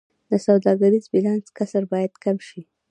[0.29, 2.61] د سوداګریز بیلانس کسر باید کم شي